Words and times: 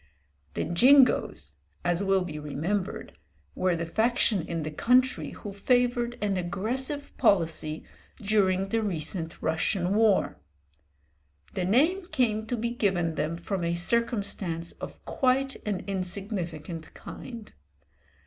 The 0.55 0.63
"Jingos," 0.63 1.57
as 1.85 2.01
will 2.03 2.23
be 2.23 2.39
remembered, 2.39 3.13
were 3.53 3.75
the 3.75 3.85
faction 3.85 4.41
in 4.41 4.63
the 4.63 4.71
country 4.71 5.29
who 5.29 5.53
favoured 5.53 6.17
an 6.23 6.37
aggressive 6.37 7.15
policy 7.17 7.83
during 8.19 8.69
the 8.69 8.81
recent 8.81 9.43
Russian 9.43 9.93
war. 9.93 10.37
The 11.53 11.65
name 11.65 12.07
came 12.07 12.47
to 12.47 12.57
be 12.57 12.71
given 12.71 13.13
them 13.13 13.35
from 13.35 13.63
a 13.63 13.75
circumstance 13.75 14.71
of 14.71 15.05
quite 15.05 15.57
an 15.67 15.81
insignificant 15.85 16.95
kind. 16.95 17.53